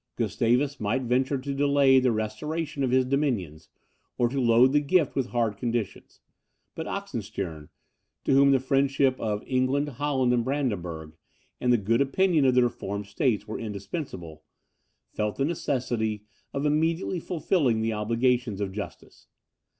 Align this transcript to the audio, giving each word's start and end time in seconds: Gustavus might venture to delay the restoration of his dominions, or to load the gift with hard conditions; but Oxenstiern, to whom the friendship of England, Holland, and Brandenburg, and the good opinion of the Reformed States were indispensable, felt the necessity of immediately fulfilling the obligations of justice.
Gustavus 0.15 0.79
might 0.79 1.03
venture 1.03 1.37
to 1.37 1.53
delay 1.53 1.99
the 1.99 2.11
restoration 2.11 2.83
of 2.83 2.89
his 2.89 3.05
dominions, 3.05 3.69
or 4.17 4.29
to 4.29 4.41
load 4.41 4.73
the 4.73 4.79
gift 4.81 5.13
with 5.15 5.27
hard 5.27 5.57
conditions; 5.57 6.21
but 6.73 6.87
Oxenstiern, 6.87 7.69
to 8.23 8.33
whom 8.33 8.49
the 8.49 8.59
friendship 8.59 9.19
of 9.19 9.43
England, 9.45 9.89
Holland, 9.89 10.33
and 10.33 10.43
Brandenburg, 10.43 11.13
and 11.59 11.71
the 11.71 11.77
good 11.77 12.01
opinion 12.01 12.45
of 12.45 12.55
the 12.55 12.63
Reformed 12.63 13.05
States 13.05 13.47
were 13.47 13.59
indispensable, 13.59 14.41
felt 15.13 15.35
the 15.35 15.45
necessity 15.45 16.23
of 16.51 16.65
immediately 16.65 17.19
fulfilling 17.19 17.81
the 17.81 17.93
obligations 17.93 18.59
of 18.59 18.71
justice. 18.71 19.27